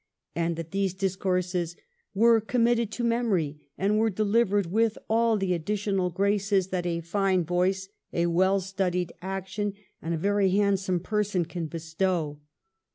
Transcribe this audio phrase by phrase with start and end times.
[0.33, 1.75] And that these dis courses
[2.15, 7.01] 'were committed to memory and were de livered with all the additional graces that a
[7.01, 12.39] fine voice, a well studied action, and a very handsome person can bestow.'